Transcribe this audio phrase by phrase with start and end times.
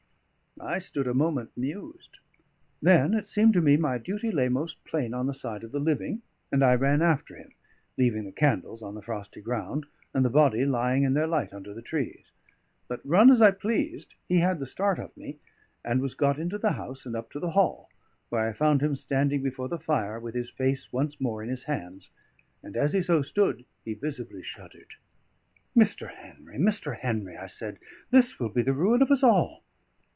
[0.63, 2.19] I stood a moment mused;
[2.83, 5.79] then it seemed to me my duty lay most plain on the side of the
[5.79, 7.53] living; and I ran after him,
[7.97, 11.73] leaving the candles on the frosty ground and the body lying in their light under
[11.73, 12.25] the trees.
[12.87, 15.39] But run as I pleased, he had the start of me,
[15.85, 17.89] and was got into the house, and up to the hall,
[18.29, 21.63] where I found him standing before the fire with his face once more in his
[21.63, 22.11] hands,
[22.61, 24.93] and as he so stood he visibly shuddered.
[25.75, 26.11] "Mr.
[26.13, 26.99] Henry, Mr.
[26.99, 27.79] Henry," I said,
[28.11, 29.63] "this will be the ruin of us all."